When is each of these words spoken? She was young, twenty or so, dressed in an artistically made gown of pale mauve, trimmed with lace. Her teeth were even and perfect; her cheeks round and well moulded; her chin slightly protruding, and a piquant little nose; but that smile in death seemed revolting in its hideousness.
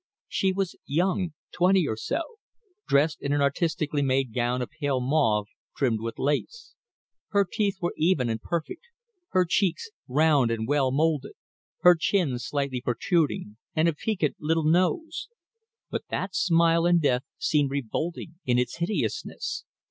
She 0.27 0.51
was 0.51 0.75
young, 0.87 1.33
twenty 1.51 1.87
or 1.87 1.95
so, 1.95 2.21
dressed 2.87 3.21
in 3.21 3.33
an 3.33 3.41
artistically 3.41 4.01
made 4.01 4.33
gown 4.33 4.63
of 4.63 4.71
pale 4.71 4.99
mauve, 4.99 5.45
trimmed 5.77 5.99
with 6.01 6.17
lace. 6.17 6.73
Her 7.27 7.45
teeth 7.45 7.77
were 7.81 7.93
even 7.97 8.27
and 8.27 8.41
perfect; 8.41 8.81
her 9.29 9.45
cheeks 9.45 9.91
round 10.07 10.49
and 10.49 10.67
well 10.67 10.89
moulded; 10.91 11.33
her 11.81 11.93
chin 11.93 12.39
slightly 12.39 12.81
protruding, 12.81 13.57
and 13.75 13.87
a 13.87 13.93
piquant 13.93 14.37
little 14.39 14.65
nose; 14.65 15.29
but 15.91 16.05
that 16.09 16.33
smile 16.33 16.87
in 16.87 16.97
death 16.97 17.21
seemed 17.37 17.69
revolting 17.69 18.39
in 18.43 18.57
its 18.57 18.77
hideousness. 18.77 19.65